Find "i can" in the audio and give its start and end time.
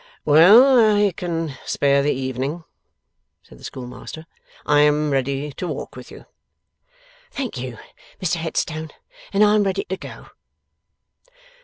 0.97-1.55